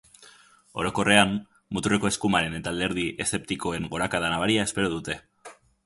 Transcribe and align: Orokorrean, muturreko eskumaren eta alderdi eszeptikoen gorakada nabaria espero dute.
Orokorrean, 0.83 1.35
muturreko 1.77 2.11
eskumaren 2.11 2.57
eta 2.63 2.73
alderdi 2.73 3.07
eszeptikoen 3.27 3.89
gorakada 3.97 4.35
nabaria 4.37 4.69
espero 4.71 4.95
dute. 5.01 5.21